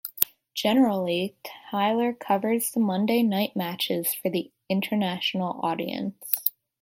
[0.55, 1.35] Generally
[1.69, 6.25] Tyler covers the Monday night matches for the international audience.